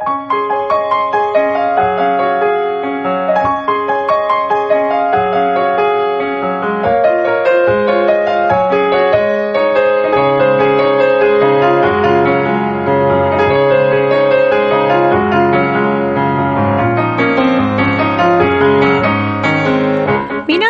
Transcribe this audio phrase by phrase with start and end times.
[0.00, 0.06] 皆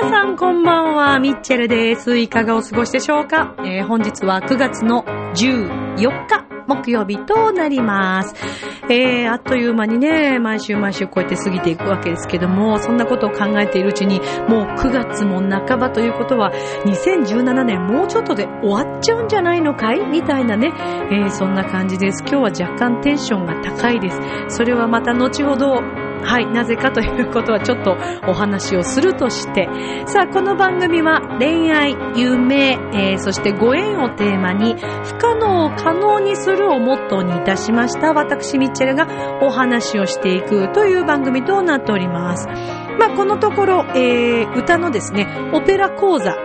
[0.09, 2.17] さんこんばんは、ミッチェルです。
[2.17, 5.05] いかがお過ごしでしょうか、えー本日は9月の
[5.35, 8.35] 14日、木曜日となります。
[8.91, 14.19] えー、あっという間にね、毎週毎週こうやって過ぎていくわけですけども、そんなことを考えているうちに、
[14.49, 16.53] もう9月も半ばということは、
[16.87, 20.07] 2017年もうちょっとで終わっちゃうんじゃないのかい？
[20.07, 20.73] みたいなね、
[21.11, 22.23] えーそんな感じです。
[22.27, 24.19] 今日は若干テンションが高いです。
[24.49, 25.83] それはまた後ほど、
[26.23, 29.69] はい、なぜかということはちょっとお話をするとして、
[30.07, 39.07] さあ、この番組は恋愛、夢、えーそしてご縁をテーマに、不可能を可能にするをモットーにいたしました、私、ミッチェルが
[39.43, 42.47] お話をしていくという番組となっております。
[42.99, 46.37] まあ、このところ、えー歌のですね、オペラ講座、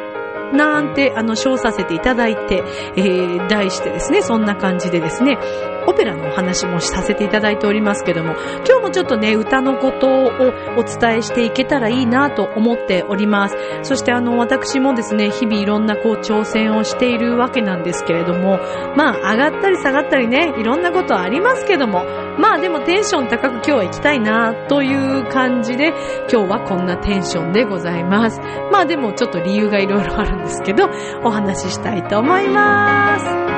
[0.54, 2.64] なんて、あの、称させていただいて、
[2.96, 5.38] えー題してですね、そんな感じでですね、
[5.88, 8.34] オペラのお話もさせていただいておりますけども、
[8.68, 10.28] 今日もちょっとね、歌のことを
[10.78, 13.58] お伝えしていけたらいいなと思っております。
[13.84, 18.60] そしてあの、私もですね、日々いろんなこう挑戦をしているわけなんですけれども、
[18.96, 22.04] まあ、上がったり下がったりね、いろんなことありますけども、
[22.38, 25.94] まあでもテンション高く今日は行きたいなという感じで、
[26.32, 28.42] 今日はこんなテンションでございます。
[28.72, 30.90] まあでもちょっと理由がいろいろあるんですけど、
[31.24, 33.53] お話ししたいと思います。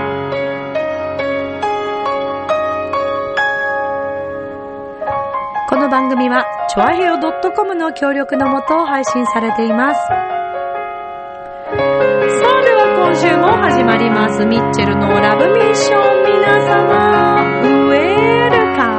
[5.96, 7.18] 番組は、チョアヘオ
[7.54, 10.02] .com の協力のもと配信されています。
[10.02, 14.46] さあ、では今週も始まります。
[14.46, 16.00] ミッチェルのラブミッション。
[16.34, 18.90] 皆様、ウェルカ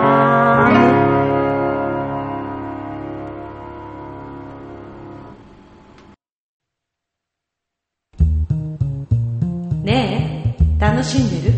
[9.74, 9.84] ム。
[9.84, 11.52] ねえ、楽しんでる？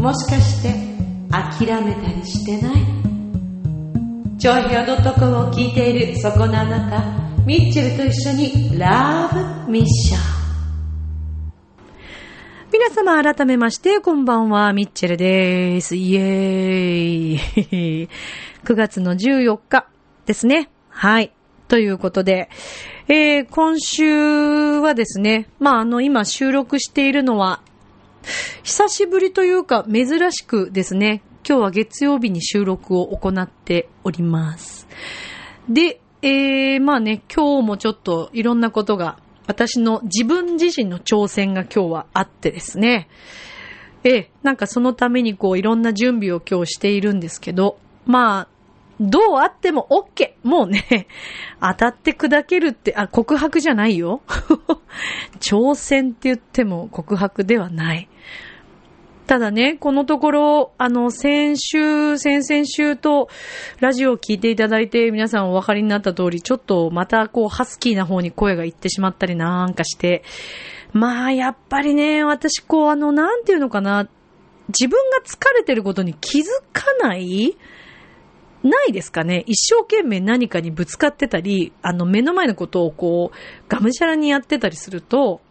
[0.00, 0.72] もしかして、
[1.28, 3.07] 諦めたりしてない？
[4.40, 7.02] 長平 .com を聞いているそこのあなた、
[7.44, 9.28] ミッチェルと一緒にラ
[9.66, 10.20] ブミッション。
[12.72, 15.96] 皆様改めまして、こんばんは、ミッチェルです。
[15.96, 18.08] イエーイ。
[18.62, 19.88] 9月の14日
[20.24, 20.70] ですね。
[20.88, 21.32] はい。
[21.66, 22.48] ということで、
[23.08, 27.60] えー、今週はですね、まあ、あの、今収録しているのは、
[28.62, 34.86] 久しぶりというか、珍しくですね、今日は月曜日に収録を行っております。
[35.66, 43.08] で、えー、まあね、今日もちょっといろんなことが、私の自分自身の挑戦が今日はあってですね、
[44.04, 48.48] えー、なんかそのためにこういろんな準備を今日しているんですけど、まあ、
[49.00, 50.32] どうあっても OK!
[50.42, 51.06] もうね、
[51.62, 54.20] 当たって砕けるって、あ、告白じゃないよ。
[55.40, 58.06] 挑戦って言っても告白ではない。
[59.28, 63.28] ただね、このところ、あの、先週、先々週と、
[63.78, 70.22] ラジオを聞いていただいて、皆さんお分かりになった通り、ちょっとまたこう、ハスキーな方に声がいってしまったりなんかして、
[70.94, 74.08] まあ、やっぱりね、私こう、あの、なんていうのかな、
[74.68, 77.54] 自分が疲れてることに気づかない
[78.62, 85.42] ないですかね一生懸命何かにぶつかってたり、あの、目の前のことをこう、がむしゃらにやってたりすると、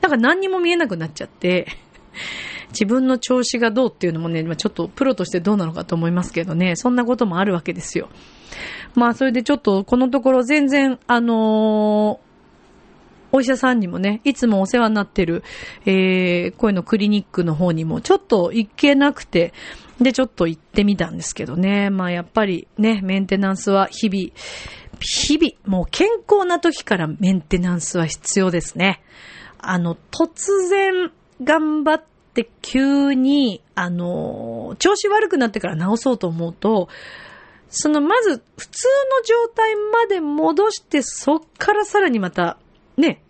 [0.00, 1.68] なんか何にも見えなくなっちゃって、
[2.74, 8.08] 自分の調子がどうっていうのもね、まあちょっとプロとしてどうなのかと思いますけどね、そんなこともあるわけですよ。
[8.94, 12.24] まあそれでちょっとこのところ全然、あのー
[13.36, 15.42] お医者さんにもね、いつもお世話になってる、
[15.86, 19.52] えー、声のクリニックの方にもちょっと行けなくて、
[20.00, 21.90] で、ちょっと行ってみたんですけどね。
[21.90, 24.30] まあやっぱりね、メンテナンスは日々、
[25.00, 29.02] 日々、もう健康な時からメンテナンスは必要ですね。
[29.58, 31.10] あの、突然
[31.42, 36.88] 頑張ってって急に、あの、調子悪くなってから治そうと思うと、
[37.68, 38.88] そのまず普通
[39.18, 42.58] の状態まで戻して、そっからさらにまた、
[42.96, 43.22] ね、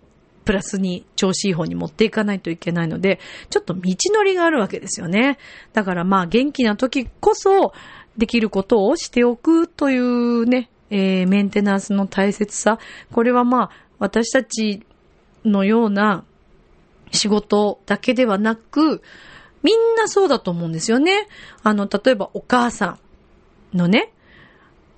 [0.46, 3.20] プラスに調子いい方に持っていかないといけないので、
[3.50, 5.38] ちょっと道のりがあるわけですよね。
[5.74, 7.72] だからまあ元気な時こそ
[8.16, 12.78] できることをしておくというね、えーメンテナンスの大切さ。
[13.12, 14.86] これはまあ私たち
[15.44, 16.24] のような
[17.14, 19.02] 仕事だけではなく、
[19.62, 21.26] みんなそうだと思うんですよね。
[21.62, 22.98] あの、例えばお母さ
[23.72, 24.12] んのね、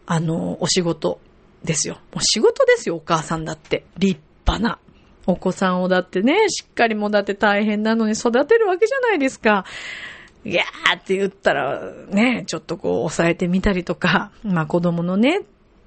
[0.06, 1.20] あの、お仕事
[1.64, 1.94] ですよ。
[2.12, 3.84] もう仕事ですよ、お母さんだって。
[3.98, 4.78] 立派な。
[5.26, 9.64] お子さんをだってね、しっかりもだって大変なのに育てるわけじゃないですか。
[10.44, 15.40] いやーって言ったら、ね、ちょっとこう抑えてみたりとか、まあ子供のね、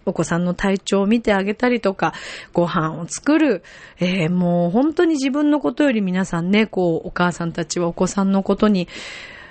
[0.10, 2.14] お子さんの体調を見てあげたりとか、
[2.54, 3.64] ご飯を作る、
[4.00, 8.88] えー、もう本当に自分のことより皆さんね、こう、お母さんたちはお子さんのことに、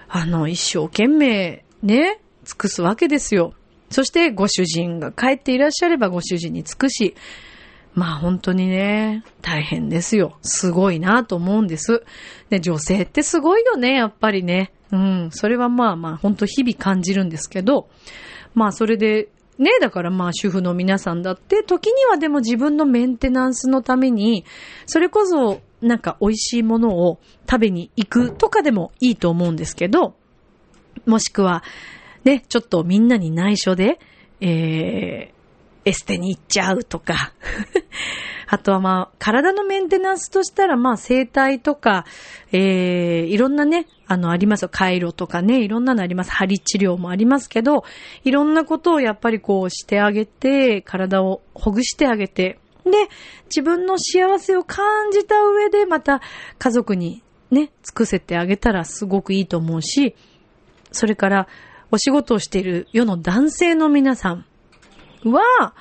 [0.08, 3.55] あの、一生懸命ね、尽くすわけですよ。
[3.90, 7.14] そしてご主人が帰っていらっしゃればご主人に尽くし、
[7.94, 10.38] まあ本当にね、大変ですよ。
[10.43, 12.04] すごいなと思うんです。
[12.49, 14.72] で、女性ってすごいよね、やっぱりね。
[14.93, 17.88] うん、それはまあまあ本当日々感じるんですけど、
[18.54, 19.28] まあそれで、
[19.58, 24.44] ね、だからまあ主婦の皆さんだって、時にはでも自分のメンテナンスのために、
[24.87, 27.20] それこそなんか美味しいものを
[27.50, 30.14] 食べに行くとかでもいいと思うんですけど、
[31.06, 31.64] もしくは、
[32.25, 33.99] ね、ちょっとみんなに内緒で、
[34.40, 35.38] えー、
[35.84, 37.32] エステに行っちゃうとか
[38.46, 42.04] あとはまあ、体のメンテナンスとしたらまあ、整体とか、
[42.52, 44.70] えー、いろんなね、あの、ありますよ。
[44.72, 46.31] 回路とかね、いろんなのあります。
[46.32, 47.84] 針治療もありますけど、
[48.25, 52.90] いろんなことをやっぱりこうしてあげて、体をほぐしてあげて、で、
[53.44, 56.22] 自分の幸せを感じた上で、また
[56.58, 60.16] 家族にね、尽くせてあげたらすごくいいと思うし、
[60.90, 61.49] それから、
[61.90, 64.44] お仕事をしている世の男性の皆さん
[65.25, 65.75] は、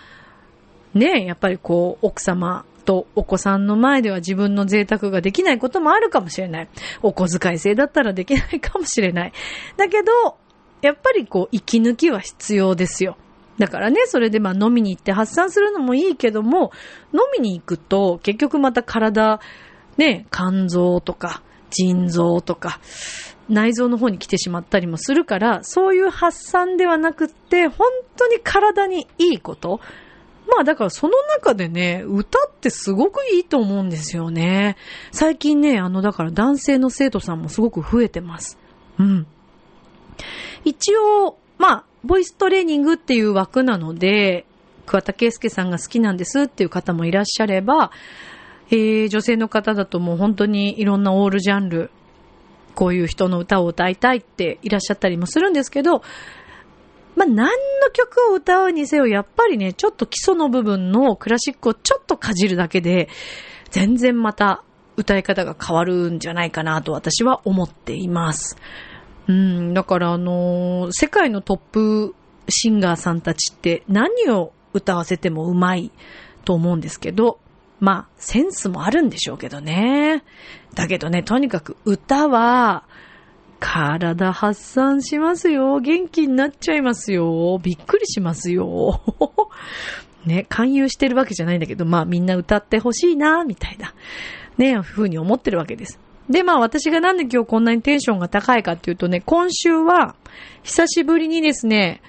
[0.94, 6.69] ね、やっぱりこう、奥様とお子さんの前では自分の贅沢ができないこともあるかもしれない。
[7.03, 9.33] お小遣い制だったらできないかもしれない。
[9.75, 10.37] だけど、
[10.81, 13.17] やっぱりこう、息抜きは必要ですよ。
[13.57, 16.71] だからね、それでまあ飲みに行って発散するのもいいけども、
[17.13, 19.41] 飲みに行くと結局また体、
[19.97, 22.79] ね、肝臓とか腎臓とか、
[23.49, 29.81] 内臓の方に来てしまったりもするから、そういう発散ではなくって、本当に体にいいこと。
[30.47, 34.77] まあだからその中でね、歌ってすごくいいと思うんですよね。
[35.11, 38.57] 最近ね、あのだから男性の生徒さんもすごく増えてます。
[38.99, 39.27] うん。
[40.63, 44.45] 一応、まあ、ボイストレーニングっていう枠なので、
[44.85, 47.91] 桑田圭介さんが好きなんですっていう方もいらっしゃれば、
[48.69, 51.91] えー、女性の方だともう本当にいろんなオールジャンル、
[52.75, 56.01] こういう人の歌を歌いたいっていらっしゃったりもするんですけど、
[57.17, 63.09] まあ、何の曲を歌うにせよ、やっぱりね、ちょっと基礎の部分のクラシックをちょっとかじるだけで、
[63.71, 64.63] 全然また
[64.97, 68.55] 歌い方が変わるんじゃないかなと私は思っています。
[69.27, 72.15] うん、だからあのー、世界のトップ
[72.49, 75.91] シンガーさんたちって何を歌わせてもうまい
[76.45, 77.39] と思うんですけど、
[77.79, 80.23] まあ、センスもあるんでしょうけどね。
[80.75, 82.83] だけどね、とにかく歌は、
[83.59, 85.80] 体発散しますよ。
[85.80, 87.59] 元気になっちゃいますよ。
[87.62, 89.01] びっくりしますよ。
[90.25, 93.94] ね、勧誘してるわけじゃないんだけど、まあみんな歌ってほしいな、みたいな、
[94.57, 96.00] ね、ふうに思ってるわけです。
[96.30, 100.15] で、まあ私がなんで今日こんなにテンションが高いかっていうとね、今週は、
[100.63, 102.01] 久しぶりにですね、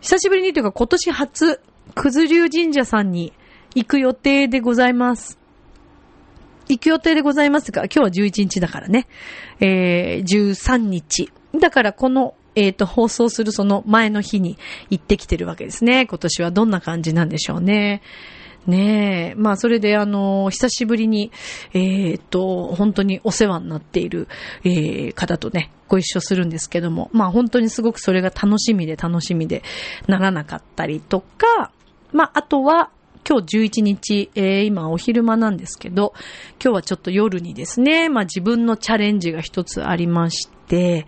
[0.00, 1.60] 久しぶりにというか今年初、
[1.94, 3.32] くず流神社さんに
[3.74, 5.38] 行く予定でございます。
[6.68, 9.06] 行く予定でございますが、今日は11日だからね。
[9.60, 11.30] えー、13日。
[11.58, 14.58] だからこの、えっ、ー、と、放送するその前の日に
[14.90, 16.06] 行ってきてるわけですね。
[16.06, 18.02] 今年はどんな感じなんでしょうね。
[18.66, 19.34] ねえ。
[19.36, 21.30] まあ、それで、あの、久しぶりに、
[21.74, 24.28] えっ、ー、と、本当にお世話になっている、
[24.64, 29.62] えー、方とね、ご一緒するんですけども、まあ、本当にすごくそれが楽しみで楽しみで
[30.06, 31.72] ならなかったりとか、
[32.12, 32.90] まあ、あとは、
[33.28, 36.12] 今日11日、えー、今お昼間なんですけど、
[36.62, 41.06] 今日はちょっと夜にですね、まあ自分のチャレンジが一つありまして、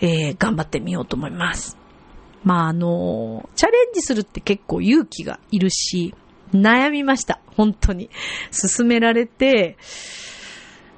[0.00, 1.78] えー、頑張ってみようと思います。
[2.42, 6.14] まああの、チャレンジするって結構勇気がいるし、
[6.52, 7.40] 悩みました。
[7.56, 8.10] 本当に。
[8.50, 9.76] 進められて、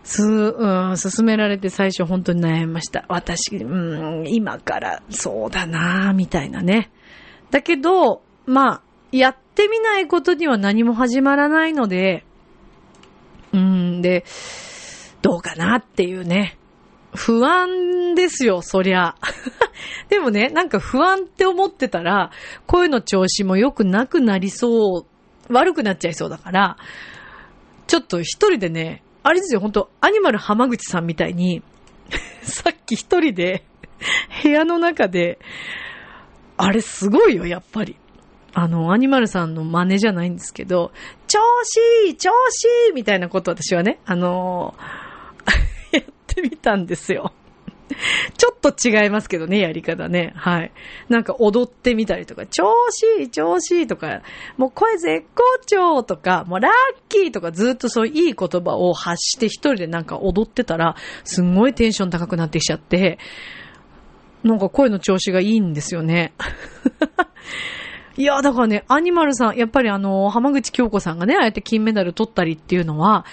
[0.02, 3.04] す、うん、進められて最初本当に悩みました。
[3.08, 6.90] 私、うん、今からそうだなみたいなね。
[7.50, 8.82] だけど、まあ、
[9.12, 12.24] やってみないことには何も始まらないので、
[13.52, 14.24] うんで、
[15.22, 16.58] どうかなっていうね。
[17.14, 19.16] 不安ですよ、そりゃ。
[20.10, 22.30] でもね、なんか不安って思ってたら、
[22.66, 25.06] 声の調子も良くなくなりそ
[25.48, 26.76] う、悪くなっちゃいそうだから、
[27.86, 31.62] ちょっと一人でね、あれですよ、本当アニマル浜口さんみたいに、
[32.42, 33.64] さっき一人で、
[34.42, 35.38] 部屋の中で、
[36.58, 37.96] あれすごいよ、やっぱり。
[38.58, 40.90] あの、アニマルさんの真似じゃないんですけど、
[41.26, 47.34] 調子いい調子いいみたいなこと私はね、あのー、 やってみたんですよ。
[48.38, 50.32] ちょっと違いますけどね、やり方ね。
[50.36, 50.72] はい。
[51.10, 54.22] なんか踊ってみたりとか、調子いい、調子いいとか、
[54.56, 56.72] もう声絶好調とか、もうラッ
[57.10, 63.18] キーとかずっとそういいい言葉を発して一人でなんか踊ってたら、すんごいテンション高くなってきちゃって、
[64.42, 66.32] なんか声の調子がいいんですよね。
[68.16, 73.26] いや、だからね、アニマルさん、やっぱりあの、浜口京子さんがね、あえて金メダル取ったりっていうのは、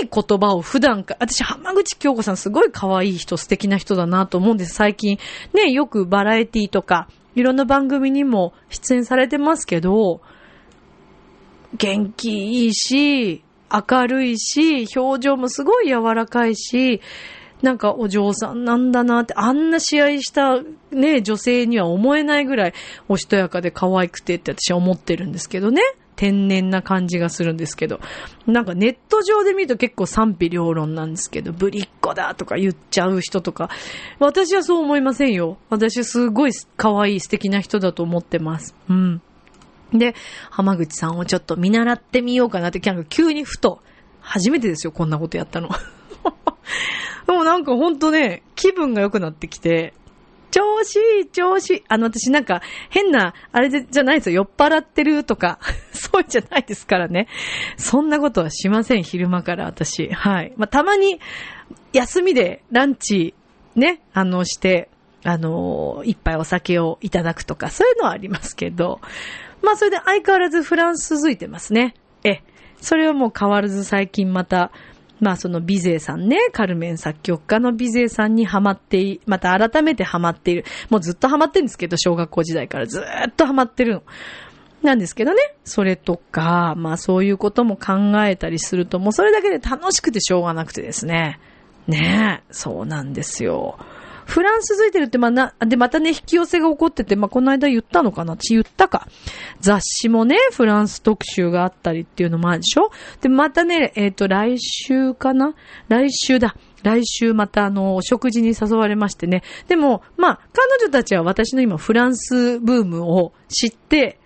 [0.00, 4.74] いい言葉を普段か、私、浜口京子さんすごい可愛い人、素敵な人だなと思うんです。
[4.74, 5.18] 最近、
[5.52, 10.20] ね、よくバラエティとか、いろんな番組にも出演されてますけど、
[11.76, 17.00] 元気いいし、明るいし、表情もすごい柔らかいし、
[17.64, 20.60] なんかお嬢さんなんだなって、あんな試合した
[20.92, 22.74] ね、女性には思えないぐらい
[23.08, 25.80] おしとやかで可愛くてって私は思ってるんですけどね。
[26.14, 28.00] 天然な感じがするんですけど。
[28.46, 33.70] なんかネット上で見ると結構賛否両論なんですけど、ぶりっ子だとか言っちゃう人とか。
[34.18, 35.56] 私はそう思いませんよ。
[35.70, 38.76] 私すごい可愛い素敵な人だと思ってます。
[38.90, 39.22] うん。
[39.92, 40.14] で、
[40.50, 43.80] 浜口さんをちょっと見習ってみようかなって、急にふと、
[44.20, 45.70] 初めてですよ、こんなことやったの。
[47.26, 49.94] でもなんかほんとね、気分が良くなってきて、
[50.50, 51.82] 調子いい、調子いい。
[51.88, 54.36] あの、私なんか変な、あれじゃないですよ。
[54.36, 55.58] 酔っ払ってるとか、
[55.92, 57.26] そうじゃないですからね。
[57.76, 60.08] そんなことはしません、昼間から私。
[60.12, 60.52] はい。
[60.56, 61.18] まあ、たまに、
[61.92, 63.34] 休みでランチ、
[63.74, 64.88] ね、あの、して、
[65.24, 69.00] あの、一杯お酒をいただくとか、そういうのはありますけど、
[69.62, 71.94] まあ、それで相変わらずフランス続いてますね。
[72.22, 72.42] え、
[72.80, 74.70] それはもう変わらず最近また、
[75.24, 80.66] まあそのビゼーさんね、カルメン作曲家のビゼーさんにハマって、また改めてハマっている。
[80.90, 84.02] もうずっとハマってるんですけど、小学校時代からずっとハマってるの。
[84.82, 85.40] なんですけどね。
[85.64, 91.40] それとか、まあそういうことも考えたりすると、もうそれだけで楽しくてしょうがなくてですね。
[91.88, 93.78] ねえ、そうなんですよ。
[94.26, 98.32] フランス続いてるって、まあな、で、またね、引き寄せが起こってて、まあこの間言ったのかな？
[98.32, 99.08] 私言ったか。
[99.60, 102.90] 雑誌もね、フランス特集があったりっていうのもあるでしょ？
[103.20, 105.54] で、またね、えっ、ー、と、来週かな？
[105.88, 106.56] 来週だ。
[106.82, 109.42] 来週またあの、食事に誘われましてね。
[109.68, 114.18] でも、まあ、彼女たちは私の今フランスブームを知って、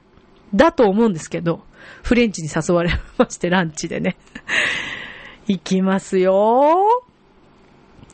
[0.55, 1.63] だと思うんですけど、
[2.03, 4.17] フレンチに誘われまして、ランチでね。
[5.47, 7.09] 行きますよー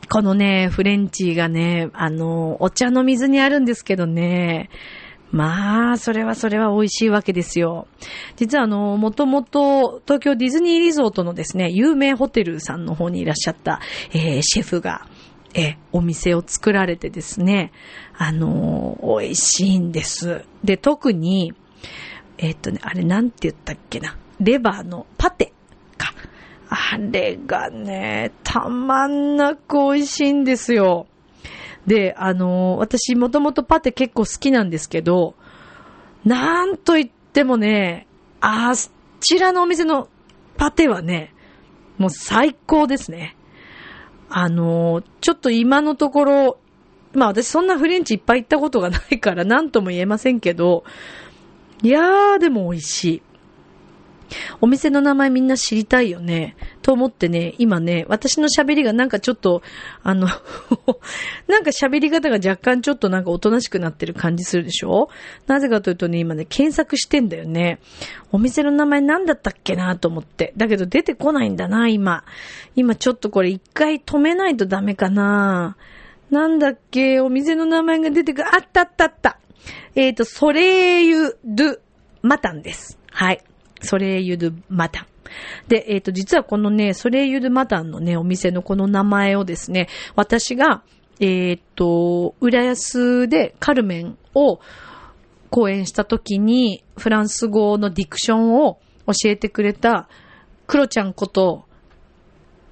[0.09, 4.69] このね、フレンチがね、あの、お茶の水にあるんですけどね、
[5.31, 7.87] まあ、それはそれは美味しいわけですよ。
[8.35, 13.81] 実はあの、もともと東京ディズニーリゾートのですね、有名ホテルさんの方にいらっしゃった、
[14.13, 15.07] えー、シェフが、
[15.53, 17.71] え、お店を作られてですね、
[18.17, 20.45] あの美味しいんです。
[20.63, 21.53] で、特に、
[22.37, 25.53] えっとね、あれなんて言ったっけな、レバーのパテ。
[26.69, 31.07] あれがね、たまんなく美味しいんですよ。
[31.85, 35.35] で、あの、私もともとパテ結構好きなんですけど、
[36.23, 38.07] なんと言ってもね、
[38.41, 38.73] あ
[39.19, 40.09] ちらのお店の
[40.57, 41.33] パテはね、
[41.97, 43.35] もう最高ですね。
[44.29, 46.59] あの、ちょっと今のところ、
[47.13, 50.83] まあ私そんなフレンチいっぱい行ったことがないから何とも言えませんけど、
[51.83, 53.21] いやーでも美味しい。
[54.61, 56.55] お店の名前みんな知りたいよね。
[56.81, 59.61] と思ってね、今ね、私の喋りがなんかちょっと、
[60.03, 60.27] あの
[61.47, 65.09] なんか喋り方が若干ちょっとなんかおとなしくなってる感じするでしょ？
[65.47, 67.79] なぜかというとね、今ね、検索してんだよね。
[68.31, 70.53] お店の名前なんだったっけなと思って。
[70.57, 72.23] だけど出てこないんだな、今。
[72.75, 75.77] 今ちょっとこれ一回止めないとダメかな。
[76.31, 78.47] なんだっけ、お店の名前が出てくる。
[78.47, 79.39] あったあったあった。
[79.95, 81.79] えっ、ー、と、ソレーユ・ドゥ・
[82.21, 82.99] マタンです。
[83.11, 83.41] はい。
[83.85, 85.07] ソレーユドゥマタン。
[85.67, 90.83] で、えっ、ー、と、実はこのね、ソレーユドゥマタンのね、お店のこの名前をですね、私が、
[91.19, 94.59] えっ、ー、と、浦安でカルメンを
[95.49, 100.09] 講演した時に、フランス語のディクションを教えてくれた、
[100.67, 101.65] クロちゃんこと、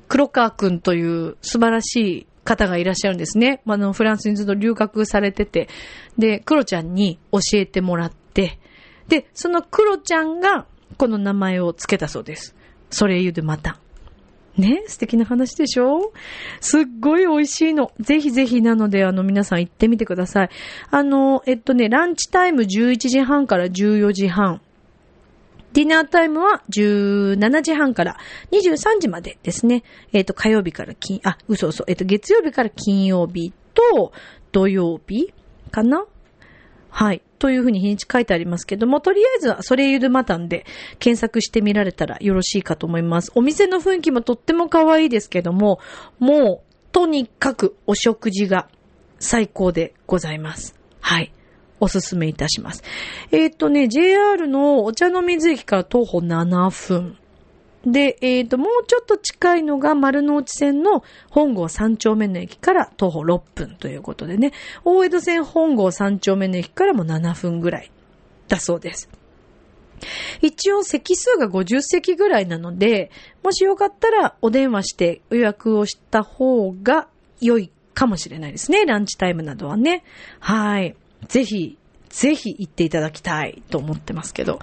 [0.07, 3.61] 黒川くんという素晴らしい方がいらっしゃるんですね。
[3.65, 5.69] あの、フランスにずっと留学されてて、
[6.17, 8.59] で、クロちゃんに教えてもらって、
[9.07, 10.65] で、そのクロちゃんが
[10.97, 12.55] この名前を付けたそうです。
[12.89, 13.79] それ言うでまた。
[14.57, 16.13] ね素敵な話でしょ？
[16.61, 17.91] すっごい美味しいの。
[17.99, 20.49] ぜひぜひなので、あの、皆さん行ってみてください。
[20.91, 24.61] あの、えっとね、ランチタイム11時半から14時半。
[25.73, 28.17] ディナータイムは17時半から
[28.51, 29.83] 23時までですね。
[30.11, 31.83] えっ、と、火曜日から金、あ、嘘嘘。
[31.87, 34.13] えっ、と、月曜日から金曜日と
[34.51, 35.33] 土曜日
[35.71, 36.05] かな？
[36.93, 37.23] はい。
[37.39, 40.63] というふうに日にち書いてありますけども、とりあえずはそれゆるマタンで
[40.99, 43.31] 検索してみられたらよろしいかと思います。
[43.33, 45.79] お店の雰囲気もとっても可愛いですけども、
[46.19, 48.69] もう、とにかくお食事が
[49.17, 50.75] 最高でございます。
[50.99, 51.33] はい。
[51.79, 52.83] おすすめいたします。
[53.31, 57.17] えっ、とね、JR のお茶の水駅から徒歩7分。
[57.85, 64.53] で、えっ、ー、と、もうちょっと近いのが丸の内線の本郷三丁目の駅から徒歩6分ということでね、
[64.85, 67.91] 大江戸線本郷三丁目の駅からも7分ぐらい
[68.47, 69.09] だそうです。
[70.41, 73.11] 一応席数が50席ぐらいなので、
[73.43, 77.07] もしよかったらお電話して予約をした方が
[77.41, 78.85] 良いかもしれないですね。
[78.85, 80.03] ランチタイムなどはね。
[80.39, 80.95] はい。
[81.27, 81.77] ぜひ、
[82.09, 84.59] ぜひ行っていただきたいと思ってますけど。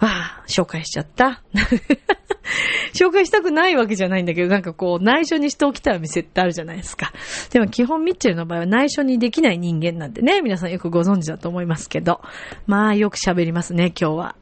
[0.00, 1.42] わあ、紹介しちゃった。
[2.94, 7.12] 紹介したくないわけじゃないんだけど、なんかこう、内緒にしておきたいお店ってあるじゃないですか。
[7.50, 12.20] でも基本ミッチェルの場合は内緒にできない人間なんでね、皆さんよくご存知だと思いますけど。
[12.66, 14.36] まあ、よく喋りますね、今日は。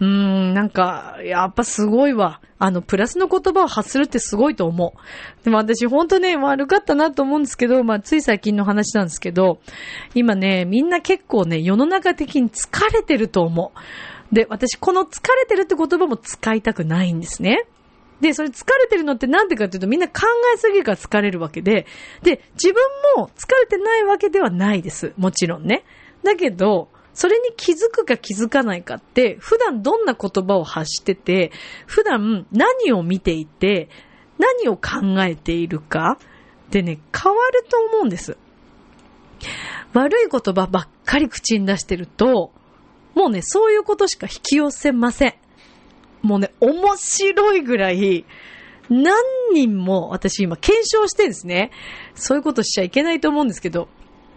[0.00, 2.40] うん、なんか、やっぱすごいわ。
[2.58, 5.44] あの、プラスの言葉を発するってすごいと思う。
[5.44, 9.60] でも私ほんとね、悪かったなと思うんですけど、まあ、つい最近の話なんですけど、
[10.14, 14.34] 今ね、みんな結構ね、世の中的に疲れてると思う。
[14.34, 17.66] で、私この疲れてるって言葉も使いたくないんですね。
[18.22, 20.22] で、それ疲れてるのってなんでかっていうとみんな考
[20.54, 21.86] えすぎるから疲れるわけで、
[22.22, 22.82] で、自分
[23.16, 25.12] も疲れてないわけではないです。
[25.16, 25.84] もちろんね。
[26.22, 26.88] だけど、
[27.20, 31.52] それに気づくか気づかないかって、普段どんな言葉を発してて、
[31.84, 33.90] 普段何を見ていて、
[34.38, 36.18] 何を考えているか
[36.70, 38.38] でね、変わると思うんです。
[39.92, 42.52] 悪い言葉ばっかり口に出してると、
[43.14, 45.34] もうね、そういうことしか引き寄せません。
[46.22, 48.24] もうね、面白いぐらい、
[48.88, 49.22] 何
[49.52, 51.70] 人も私今検証してですね、
[52.14, 53.90] そういうことしちゃいけないと思うんですけど、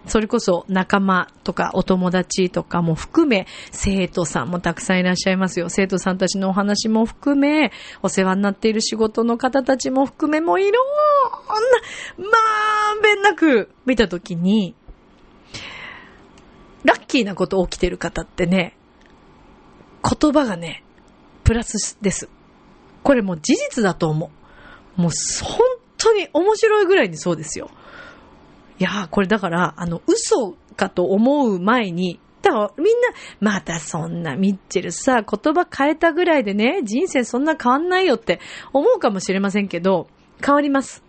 [0.07, 5.69] それこそ仲間とかお友達とかも含め、生徒さんもたくさんいらっしゃいますよ。
[5.69, 10.87] 生徒さんたちのお話も含め、お世話になっている仕事の方たちも含め、もういろん
[12.21, 14.75] な、まんべんなく見たときに、
[16.83, 18.75] ラッキーなこと起きてる方ってね、
[20.03, 20.83] 言葉がね、
[21.45, 22.29] プラスです。
[23.03, 24.31] これもう事実だと思
[24.97, 25.01] う。
[25.01, 25.11] もう
[25.43, 25.59] 本
[25.97, 27.69] 当に面白いぐらいにそうですよ。
[28.83, 33.01] いやー、これだから、あの、嘘かと思う前に、だみん
[33.47, 38.41] な、またそんなミッチェルさ、言葉変えたぐらいでね、人生そんな変わんないよって
[38.73, 40.07] 思うかもしれませんけど、
[40.45, 41.01] 変わります。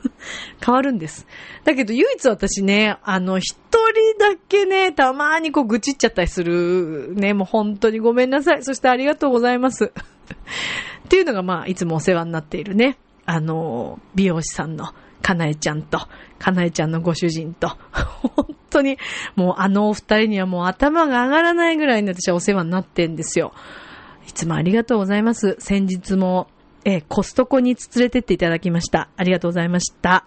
[0.62, 1.26] 変わるんです。
[1.64, 7.14] だけど唯一私ね、あの、一人だけね、たまにこう愚痴っちゃったりする。
[7.14, 8.62] ね、もう本当にごめんなさい。
[8.64, 9.94] そしてありがとうございます。
[11.06, 14.92] っていうのがまあ、いつもお世話になっているね、あの、美容師さんの
[15.28, 18.96] かなえちゃんと、かなえちゃんのご主人と、 本当に、
[19.36, 23.52] もうあのお二人にはもう頭が上がらないぐらいに私はお世話になってんですよ。
[24.26, 25.56] いつもありがとうございます。
[25.58, 26.48] 先日も、
[26.86, 29.10] えコストコに連れてっていただきました。
[29.18, 30.24] ありがとうございました。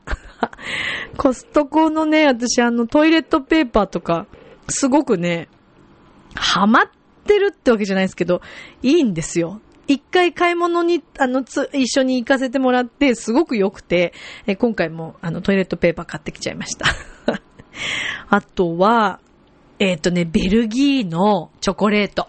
[1.17, 4.27] コストコのね、私あのトイレットペーパーとか、
[4.69, 5.49] すごくね、
[6.35, 6.89] ハマっ
[7.25, 8.43] てるってわけじゃないですけど、
[8.83, 9.61] いいんですよ。
[9.87, 14.13] 一回買い物に、あの、つ、一緒に行かせてもらって、すごく良くて、
[14.47, 16.85] え今回も、あの、トイレットペーパー買ってきちゃいました。
[18.29, 19.19] あとは、
[19.79, 22.27] えっ、ー、とね、ベルギーのチョコレート。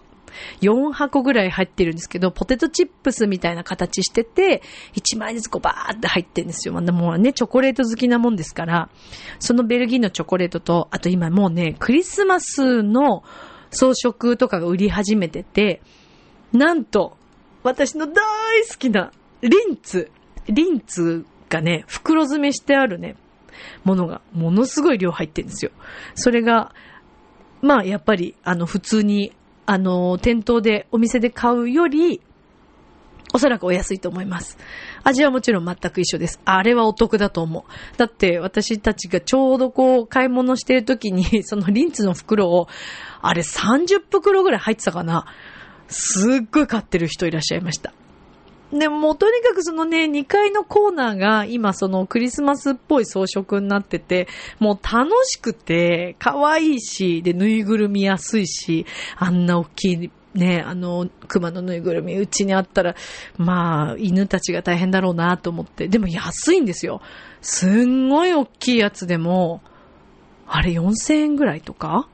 [0.61, 4.61] 4箱ぐらい入ってるんですけど、ポテトチップスみたいな形してて、
[4.95, 6.73] 1枚ずつこうバーって入ってるんですよ。
[6.73, 8.89] もうね、チョコレート好きなもんですから、
[9.39, 13.23] そのベルギーのチョコレートと、あと今もうね、クリスマスの
[13.69, 15.81] 装飾とかが売り始めてて、
[16.51, 17.17] なんと、
[17.63, 18.13] 私の大
[18.69, 20.11] 好きなリンツ、
[20.47, 23.15] リンツがね、袋詰めしてあるね、
[23.83, 25.71] ものがものすごい量入ってるんですよ。
[26.15, 26.73] それが、
[27.61, 29.33] まあやっぱり、あの、普通に、
[29.65, 32.21] あの、店頭で、お店で買うより、
[33.33, 34.57] おそらくお安いと思います。
[35.03, 36.39] 味はもちろん全く一緒です。
[36.45, 37.97] あれはお得だと思う。
[37.97, 42.67] だって私たちがちょうどこう買い物してる時に、そのリンツの袋を、
[43.21, 45.25] あれ30袋ぐらい入ってたかな。
[45.87, 47.93] すっごい買ってる人いらっしゃいました。
[48.71, 54.27] でも、とにかくそのね、2階のコーナーが今そのクリスマスっぽい装飾になってて、
[54.59, 62.95] もう楽しくて、可愛いし、で、ぬいぐるみ安いし、あんな大きいね、あの、熊のぬいぐるみうちにあったら、
[63.37, 65.87] まあ、犬たちが大変だろうなと思って。
[65.87, 67.01] でも安いんですよ。
[67.41, 69.61] すんごい大きいやつでも、
[70.47, 72.07] あれ4000円ぐらいとか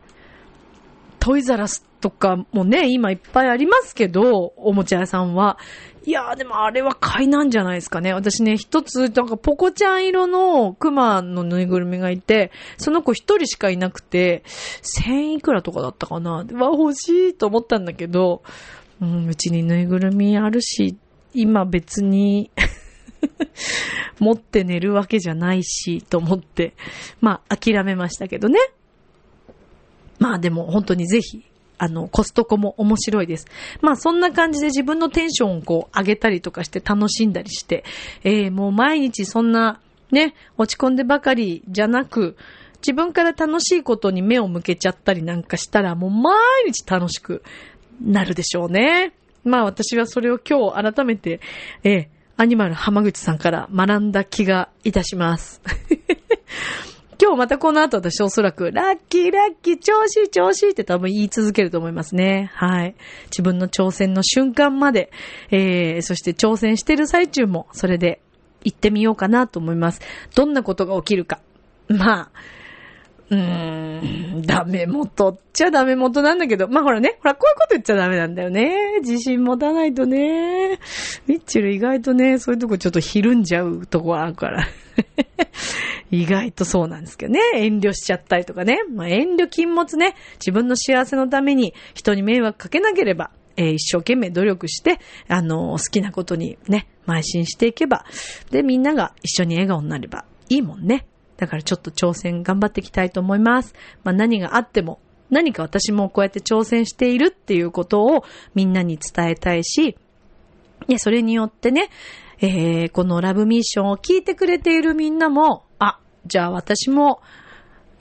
[1.19, 5.57] トイザラスとかもね、今いっぱいありますけど、おもちゃ屋さんは。
[6.05, 8.13] いやーでもあれは買いなんじゃないですかね。
[8.13, 14.43] 私ね、一つ、なんかポコちゃん色のクマのぬいぐるみがいて、その子一人しかいなくて、
[14.81, 16.37] 千いくらとかだったかな。
[16.37, 18.43] わ、欲しいと思ったんだけど、
[19.01, 20.97] うん、うちにぬいぐるみあるし、
[21.33, 22.49] 今別に
[24.19, 26.73] 持って寝るわけじゃないし、と思って、
[27.21, 28.59] まあ諦めましたけどね。
[30.19, 31.43] まあでも本当にぜひ
[31.79, 33.47] あの、コストコも面白いです。
[33.81, 37.85] まあそんな感じで自分のテンションをこう上げたりとかして楽しんだりして、
[38.23, 39.79] えー、もう毎日そんな
[40.11, 42.35] ね、落ち込んでばかりじゃなく、
[42.81, 47.43] 自分から楽しいことに目を向けちゃったりなんかしたらもう毎日楽しく
[48.01, 49.13] なるでしょうね。
[49.43, 51.39] まあ私はそれを今日改めて、
[51.83, 55.61] えー、アニマル浜口さんから学んだ気がいたします。
[57.21, 62.49] 今日またこの後私おそらく、ラッキーラッキー調子調子って多分言い続けると思いますね。
[62.53, 62.95] はい。
[63.25, 65.11] 自分の挑戦の瞬間まで、
[65.51, 68.21] えー、そして挑戦してる最中もそれで
[68.63, 69.99] 行ってみようかなと思います。
[70.33, 71.41] どんなことが起きるか。
[71.89, 72.31] まあ、
[73.31, 78.99] うーん、ダメ元っちゃダメ元なんだけど、まあほらね、ほらこういうこと言っちゃダメなんだよね。
[79.01, 80.79] 自信持たないとね。
[81.27, 84.65] ミッチェル意外とね、そういうとこちょっとひるんじゃうとこあるから。
[86.11, 87.39] 意外とそうなんですけどね。
[87.55, 88.79] 遠慮しちゃったりとかね。
[88.93, 90.15] まあ遠慮禁物ね。
[90.35, 98.05] 自分の幸せのために人に迷惑かけなければ、えー、一生懸命努力して、あのー、好きなことにね、邁進していけば、
[98.51, 101.05] で、みんなが一緒に笑顔になればいいもんね。
[101.37, 103.73] だからちょっと挑戦頑張っていきたいと思います。
[104.03, 108.23] まあ何があっても、何か私もこうやって挑戦しているっていうことを
[108.55, 109.97] みんなに伝えたいし、
[110.87, 111.89] いや、それによってね、
[112.41, 115.65] えー、このラブミッションを聞いてくれているみんなも、
[116.25, 117.21] じゃあ私も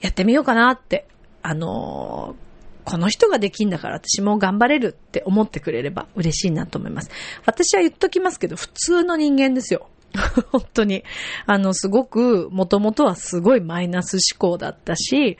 [0.01, 1.07] やってみようかなって、
[1.41, 2.49] あのー
[2.89, 7.11] この人ができんだから私も頑張れるって思ってくれれば嬉しいなと思います。
[7.45, 9.89] 私は言っときますけど、普通の人間ですよ。
[10.51, 11.03] 本当に。
[11.45, 15.37] あの、すごく、もともとはすごいマイナス思考だったし、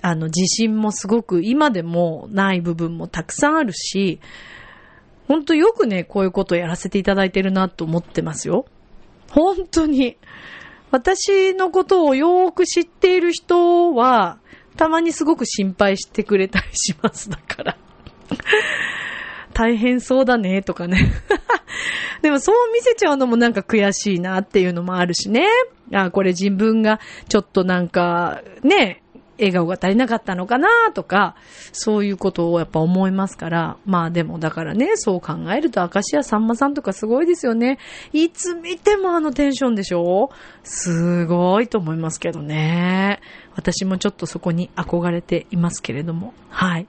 [0.00, 4.18] あの、自信もすごく今でもない部分もたくさんあるし、
[5.28, 8.66] 本当よくね、こういうことをやらせていただいてるなと思ってますよ。
[9.30, 10.16] 本当に。
[10.92, 14.38] 私のことをよーく知っている人は、
[14.76, 17.30] たまにすごく心配してくれたりします。
[17.30, 17.76] だから。
[19.54, 21.10] 大変そうだね、とかね。
[22.20, 25.46] でもそう見せちゃうのもなんか悔しいなっていうのもあるしね。
[25.94, 29.02] あ、これ自分がちょっとなんか、ね、
[29.38, 31.36] 笑顔が足りなかったのかなとか、
[31.72, 37.78] そういうことをやっぱ思いますから、まあでもだからね、そう考えると明石家さんまさんとかすごいですよね。
[38.12, 40.30] いつ見てもあのテンションでしょ？
[40.62, 43.20] すごいと思いますけどね。
[43.54, 46.34] 私もちょっとそこに憧れていますけれども。
[46.48, 46.86] はい。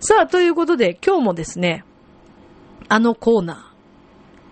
[0.00, 1.84] さあ、ということで今日もですね、
[2.88, 3.58] あのコーナー、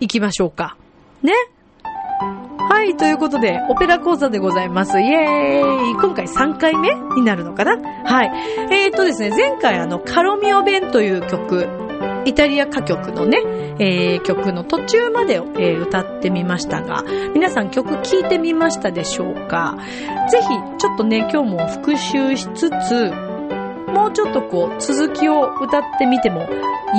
[0.01, 0.77] 行きましょうか。
[1.23, 1.33] ね？
[2.69, 5.01] はい、ということで、オペラ講座でございます。
[5.01, 7.77] イエーイ今回3回目になるのかな？
[8.05, 8.33] はい。
[8.71, 11.69] えー、っとですね、前回あの、カロミオ弁という曲、
[12.25, 13.39] イタリア歌曲のね、
[13.79, 19.77] えー、曲の途中まで、えー、歌ってみましたが、皆さん曲聴いてみましたでしょうか？
[20.31, 20.49] ぜひ、
[20.79, 23.13] ちょっとね、今日も復習しつつ、
[23.87, 26.47] もうちょっとこう、続きを歌ってみても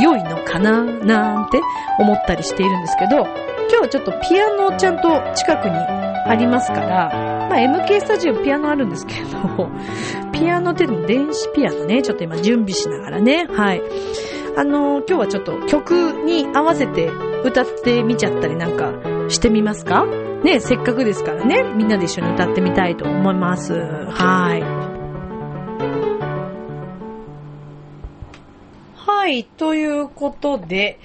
[0.02, 1.62] 良いのかななんて
[2.00, 3.26] 思ったりしているんですけど、
[3.68, 7.10] 今日はちょっとピアノちゃんと近くにありますから、
[7.50, 9.70] まあ、MK スタジオピアノあるんですけど、
[10.32, 13.82] ピアノってでも電子ピアノね、ちょっと今準備しながらね、はい。
[14.58, 17.12] あのー、今日はちょっと曲に合わせて
[17.44, 18.94] 歌ってみちゃったりなんか
[19.28, 20.06] してみますか？
[20.44, 23.74] ね、せっかくですからね、みんなで一緒に歌ってみたいと思います。
[23.74, 24.64] はい。
[29.26, 31.00] はい、ということで、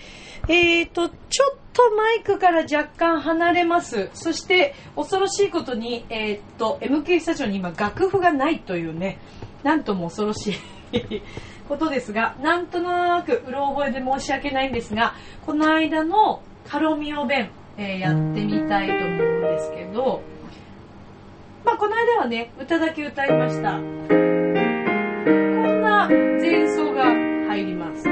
[0.47, 4.11] えーと、ちょっとマイクから若干離れます。
[4.13, 9.17] そして、恐ろしいことに、えー、と、MK スタジオに今楽譜がないというね、
[9.63, 10.55] なんとも恐ろしい
[11.67, 15.15] ことですが、なんとなく、うろ覚えで申し訳ないんですが、
[15.47, 20.21] この間のカロミオ弁、えー、やってみたいと思うんですけど、
[21.65, 23.77] まあ、この間はね、歌だけ歌いました。
[23.77, 24.11] こん
[25.81, 28.10] な前奏が入ります。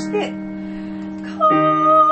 [0.00, 2.09] そして、歌い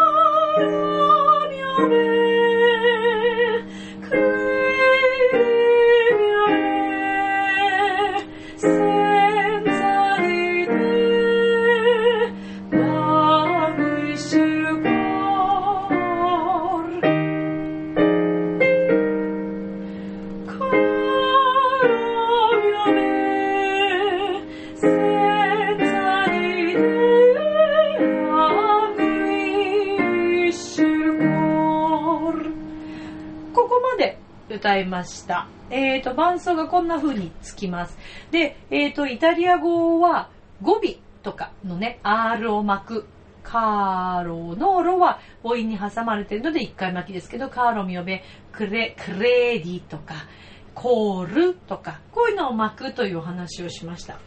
[34.99, 35.47] ました。
[35.71, 37.97] えっ、ー、と、伴奏がこんな風につきます。
[38.33, 40.31] で、えっ、ー、と、イタリア語は
[40.61, 43.07] 語尾とかのね、R を巻く。
[43.45, 50.27] カーロのロは母音に挟まれてるので一回巻きですけど、カーロミオベ、クレ、クレーディとか、
[50.75, 54.19] コールとか、こういうのを巻くというお話をしました。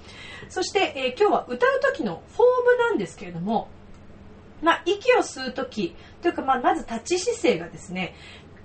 [0.49, 2.41] そして、えー、今日は歌う時のフォー
[2.77, 3.67] ムなんですけれども、
[4.63, 8.15] まあ、息を吸う時というか、まあ、まず立ち姿勢がですね、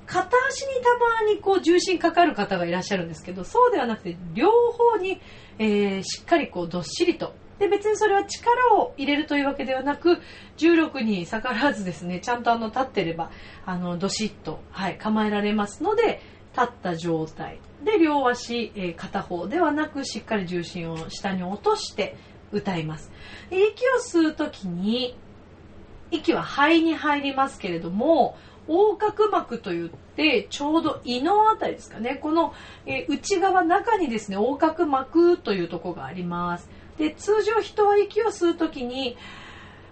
[0.07, 5.21] 片足にたまにこう重心かかる方がいらっしゃるんですけど、そうではなくて、両方に、
[5.59, 7.35] えー、しっかりこうどっしりと。
[7.59, 10.19] で、別にそれは力を入れるというわけではなく、
[10.57, 13.31] 重力に逆らわずですね、ちゃんとあの立ってれば、
[13.64, 16.21] あの、どしっと、はい、構えられますので、
[16.57, 22.16] 立った状態で両足、えー、片方ではなくしっかり重心を下に落として
[22.51, 23.12] 歌います
[23.51, 25.19] 息を吸う時に
[26.11, 32.16] 息は肺に入りますけれども横隔膜といってちょうど胃のあたりですかね。
[32.16, 32.55] この、
[32.87, 36.68] え、内側中にですね横隔膜というとこがあります。
[36.98, 39.16] で通常人は息を吸う時に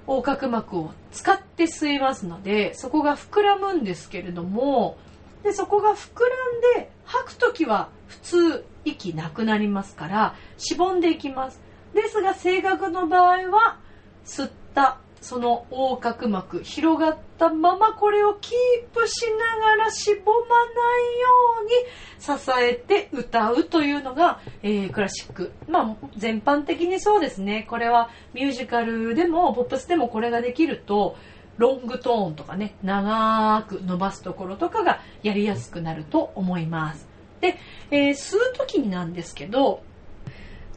[0.07, 4.97] 横隔膜を使って吸いますのでそこが膨らむんですけれども
[5.43, 11.61] でそこが膨らんで吐く時は普通息なくなりますからしぼんでいきます。
[11.95, 13.79] ですが声楽の場合は
[14.25, 21.31] 吸ったその横隔膜広がったままこれをキープしながらしぼまないよ
[21.63, 31.17] うに支えて歌うというのが、えー、クラシックまあ全般的にそうですねこれはミュージカルでもポップスでもこれができると
[31.57, 37.07] ロングトーンとかね、長く伸ばすところとかがやりやすくなると思います。
[37.41, 37.57] で、
[37.91, 39.83] えー、吸う時になんですけど、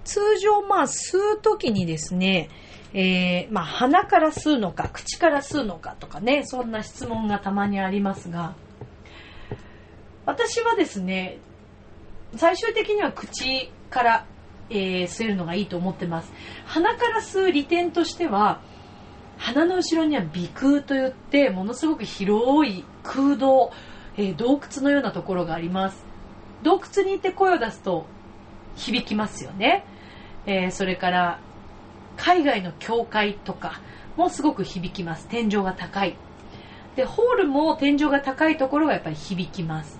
[0.08, 2.50] 通常まあ吸う時にですね、
[2.94, 8.56] えー、まあ鼻から吸うのか、口から吸うのかとかね、そんな質問がたまにありますが、
[10.26, 11.40] 私はですね、
[12.38, 14.26] 最終的には口から、
[14.70, 16.32] えー、吸えるのがいいと思ってます。
[16.66, 18.62] 鼻から吸う利点としては、
[19.38, 23.72] 鼻の後ろには鼻腔といってものすごく広い空洞、
[24.18, 26.04] えー、洞窟のようなところがあります
[26.64, 28.06] 洞窟に行って声を出すと
[28.76, 29.86] 響きますよね、
[30.48, 31.40] えー、それから
[32.16, 33.82] 海外の教会とか
[34.16, 35.28] もすごく響きます。
[35.28, 36.16] 天井が高い。
[36.96, 40.00] でホールも天井が高いところがやっぱり響きます。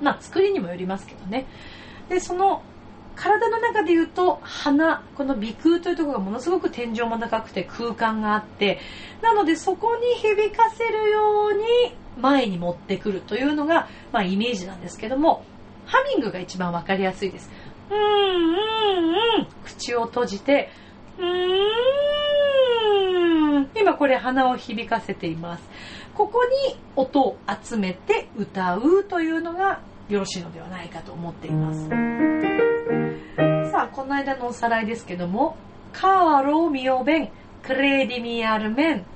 [0.00, 1.46] まあ作りにもよりますけどね。
[2.08, 2.62] でその
[3.16, 8.78] 体の中で言うと鼻この鼻腔というところがものすごく天井も高くて空間があって
[9.20, 11.64] なのでそこに響かせるように
[12.18, 15.44] 前に持ってくるというのが、まあ、イメージなんですけども
[15.84, 17.50] ハミングが一番わかりやすいです。
[17.90, 20.70] うんうんうん口を閉じて
[21.18, 21.26] うー
[23.60, 25.68] ん今これ鼻を響かせています。
[26.14, 31.88] ここに音を集めて歌うというのがよろしいのではないかと思っています。
[33.70, 35.56] さあ、この間のおさらいですけども、
[35.92, 37.30] カーロミオベン、
[37.62, 39.06] クレディミアルメン、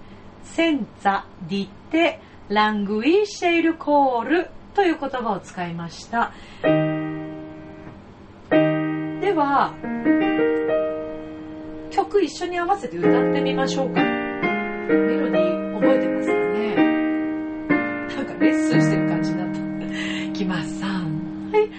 [0.45, 6.33] センザディテ、ラングイシェイルコールという言葉を使いました。
[9.25, 9.73] では、
[11.91, 14.03] 曲一緒に合わせて歌ってみましょうか。
[14.03, 16.75] メロディー覚えてますかね
[18.17, 20.33] なんかレッスンしてる感じになった。
[20.35, 20.79] きます。
[20.79, 21.53] 3。
[21.53, 21.71] はい。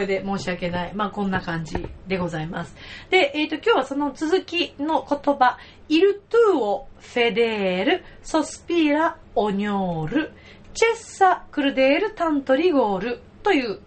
[0.00, 0.94] ノうろ覚えで申し訳ない。
[0.94, 2.74] まあこんな感じでございます。
[3.10, 5.58] で、えっ、ー、と今日はその続きの言葉、
[5.88, 10.32] イルトゥオ、フェデール、ソスピーラ、オニョール、
[10.74, 13.80] チェッサ、クルデール、タントリゴールという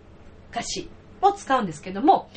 [0.52, 0.90] 歌詞
[1.22, 2.30] を使うんですけども、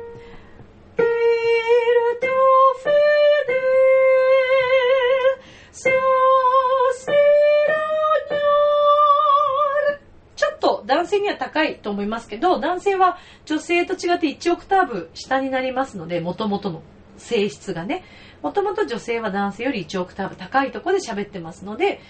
[10.35, 16.81] ちょっと男性には高いと思いますけど、男性は女性と違って1オクターブ下になりますので、元々の
[17.17, 18.03] 性質がね。
[18.41, 22.01] もともと女性は男性より1オクターブ高いとこで喋ってますので、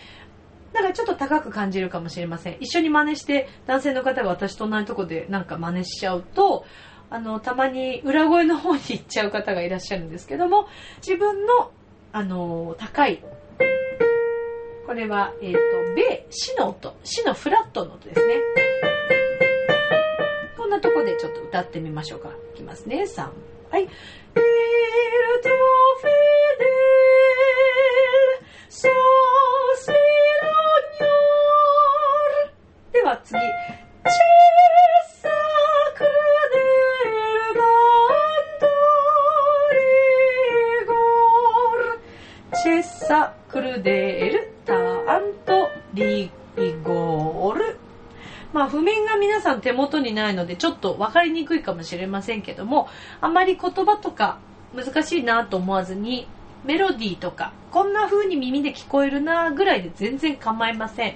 [0.73, 2.57] だからちょっと高く感じるかもしれません。
[2.59, 6.65] 一緒に真似して、男性の方が私と同じとこでなんか真似しちゃうと、
[7.11, 11.71] あの、たまに裏声の方に行っちゃう方がいらっしゃるんですけども、自分の、
[12.11, 13.23] あの、高い、
[14.87, 15.59] これは、えっ、ー、と、
[15.95, 18.35] ベ、シの音、シのフラットの音ですね。
[20.57, 22.29] こんなとこでちょっと歌ってみましょうか。
[22.55, 23.03] いきますね。
[23.03, 23.29] 3、
[23.69, 23.87] はい。
[32.91, 33.39] では次。
[42.63, 46.31] チェッサクルデールタアントリ
[46.83, 47.77] ゴール
[48.53, 52.87] まあ、譜面が皆さん手元にないので、ちょっと分かりにくいかもしれませんけども、
[53.21, 54.39] あまり言葉とか
[54.75, 56.27] 難しいなと思わずに、
[56.65, 61.15] メロディーとか、こんな風に耳で聞こえるなぐらいで全然構いません。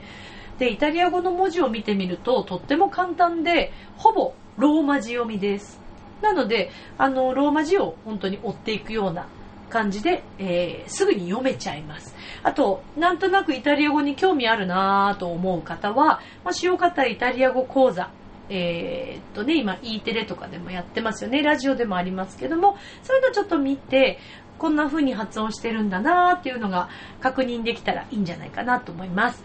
[0.60, 5.80] で、イタリア語の文字を見てみると、とっても簡単で、ほぼローマ字読みです。
[6.22, 9.28] なので、あの、ローマ字を本当に追っていくような
[9.70, 12.16] 感じで、えー、すぐに読めちゃいます。
[12.44, 18.10] あと、なんとなくイタリア語に興味あるなぁと思う方は、もしよかったらイタリア語講座、
[18.50, 21.44] えー、っとね、今 E テレとかでもやってますよね。
[21.44, 24.20] ラジオでもありますけども、そういうのちょっと見て、
[24.58, 26.90] こんな風に発音してるんだなっていうのが
[27.20, 29.44] 確認できたらいいんじゃないかなと思います。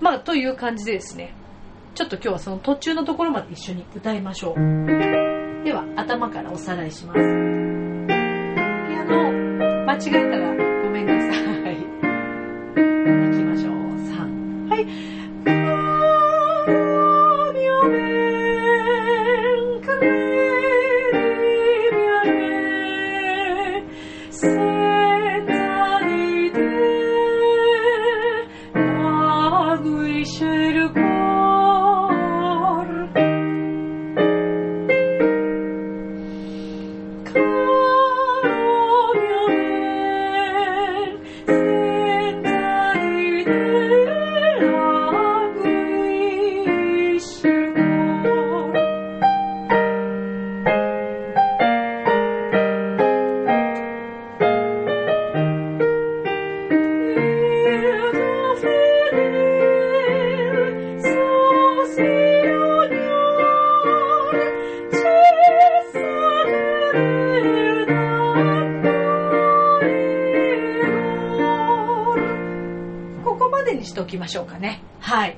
[0.00, 1.34] まあ、という感じでですね、
[1.94, 4.54] ちょっと今日はその途中のところまで一緒に歌いましょう。
[5.64, 7.20] では、頭からおさらいします。
[9.90, 10.49] 間違えたら
[73.90, 74.82] しておきましょうかね。
[75.00, 75.36] はい。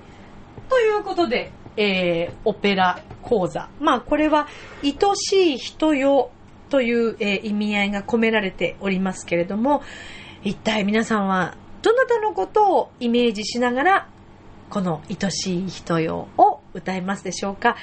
[0.68, 3.68] ということで、えー、オペラ講座。
[3.80, 4.46] まあ、これは、
[4.82, 6.30] 愛しい人よ
[6.68, 9.82] という、えー、意味合いが込められておりますけれども、
[10.42, 14.08] 一体皆さんは、どなたのことをイメージしながら、
[14.70, 17.76] この愛しい人よを歌いますでしょうか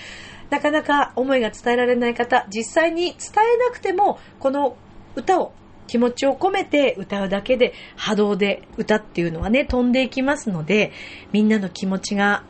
[0.50, 3.18] なかなか思いが伝えられない方、実際に伝
[3.56, 4.76] えなくても、この
[5.16, 5.52] 歌を
[5.90, 10.92] 気持ちを込めて歌うだけで波動で歌っていうのはね、飛んでいきますので、
[11.32, 12.44] みんなの気持ちが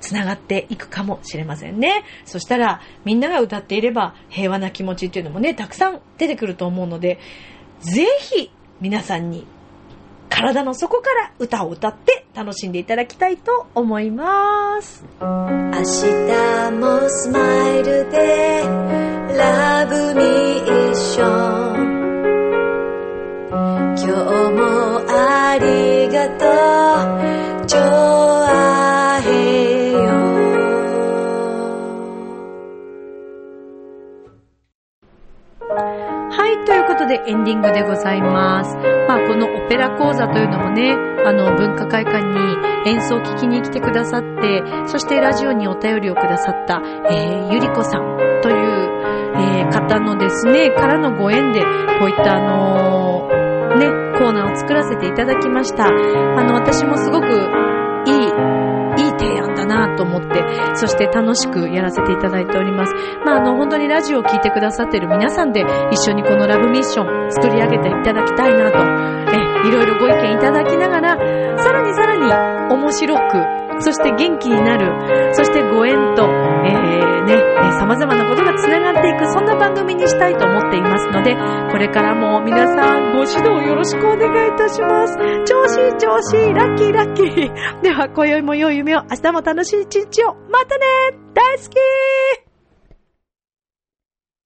[0.00, 2.02] つながっていくかもしれませんね。
[2.24, 7.18] そしたら、みんなが歌っていれば平和な気持ちっていうのもね、たくさん出てくると思うので、
[7.80, 9.46] ぜひ皆さんに
[10.30, 15.04] 体の底から歌を歌って楽しんでいただきたいと思います。
[15.20, 18.62] 明日もスマイルで
[19.36, 22.07] ラブミッション
[23.50, 26.44] 今日もありがと
[27.64, 27.66] う。
[27.66, 29.98] ちょあへよ
[36.30, 38.76] はいということでエンディングでございます。
[39.08, 40.92] まあこのオペラ講座というのもね
[41.24, 48.56] あの文化会館に演奏を聴きに来てくださってそしてラジオにお便りをくださった、えー、ゆりこさんという、
[49.36, 51.60] えー、方のですねからのご縁で
[51.98, 53.37] こういったあのー
[53.78, 53.86] ね、
[54.18, 55.86] コーナーを作らせていただきました。
[55.86, 55.90] あ
[56.44, 60.42] の、私もすごくいい、いい提案だなと思って、
[60.74, 62.94] そして楽しくやらせていただいております。
[63.24, 68.78] まあ、あの、本当にラジオを聴いてくださっている皆さんで一緒にこのラブミッション作り上げていただきたいなと、
[69.32, 71.16] え、いろいろご意見いただきながら、
[71.58, 77.34] さらにさらに面白くそして元気になる、そしてご縁と、えー、ね、
[77.78, 81.36] 様々なことが繋がっていく、そんな番組にしたいと思っていますので、
[81.70, 85.16] これからも皆さんご指導よろしくお願いいたします。
[85.44, 87.80] 調子調子、ラッキーラッキー。
[87.82, 90.34] では、今宵も良い夢を、明日も楽しい一日を。
[90.50, 90.84] またね
[91.34, 92.47] 大好き